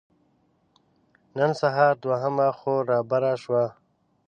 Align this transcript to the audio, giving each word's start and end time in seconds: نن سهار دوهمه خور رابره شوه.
نن 1.37 1.51
سهار 1.59 1.93
دوهمه 2.03 2.47
خور 2.59 2.81
رابره 2.91 3.33
شوه. 3.43 3.65